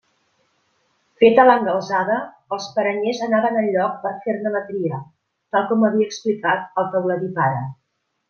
Feta 1.23 1.43
l'engalzada 1.49 2.15
els 2.57 2.69
paranyers 2.77 3.19
anaven 3.27 3.59
al 3.61 3.69
lloc 3.77 4.01
per 4.07 4.15
fer-ne 4.25 4.53
la 4.57 4.63
tria, 4.71 4.99
tal 5.57 5.69
com 5.73 5.87
havia 5.91 6.11
explicat 6.13 6.83
el 6.85 6.91
teuladí 6.97 7.33
pare. 7.39 7.63